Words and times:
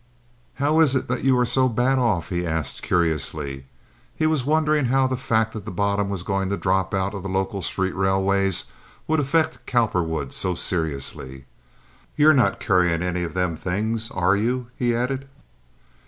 "How 0.55 0.79
is 0.79 0.95
it 0.95 1.05
you're 1.23 1.45
so 1.45 1.69
bad 1.69 1.99
off?" 1.99 2.29
he 2.29 2.43
asked, 2.43 2.81
curiously. 2.81 3.67
He 4.15 4.25
was 4.25 4.43
wondering 4.43 4.85
how 4.85 5.05
the 5.05 5.15
fact 5.15 5.53
that 5.53 5.63
the 5.63 5.69
bottom 5.69 6.09
was 6.09 6.23
going 6.23 6.49
to 6.49 6.57
drop 6.57 6.95
out 6.95 7.13
of 7.13 7.23
local 7.23 7.61
street 7.61 7.93
railways 7.95 8.63
would 9.07 9.19
affect 9.19 9.63
Cowperwood 9.67 10.33
so 10.33 10.55
seriously. 10.55 11.45
"You're 12.15 12.33
not 12.33 12.59
carryin' 12.59 13.03
any 13.03 13.21
of 13.21 13.35
them 13.35 13.55
things, 13.55 14.09
are 14.09 14.35
you?" 14.35 14.71
he 14.75 14.95
added. 14.95 15.29